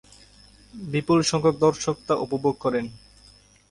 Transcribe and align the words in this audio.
বিপুল 0.73 1.19
সংখ্যক 1.21 1.55
দর্শক 1.57 1.95
তা 2.07 2.13
উপভোগ 2.25 2.55
করেন। 2.59 2.85